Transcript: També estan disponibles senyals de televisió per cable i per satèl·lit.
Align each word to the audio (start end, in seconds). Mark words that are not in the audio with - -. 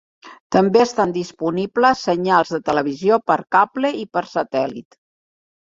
També 0.53 0.79
estan 0.83 1.13
disponibles 1.17 2.01
senyals 2.09 2.55
de 2.57 2.61
televisió 2.71 3.21
per 3.31 3.41
cable 3.59 3.95
i 4.03 4.05
per 4.17 4.27
satèl·lit. 4.37 5.01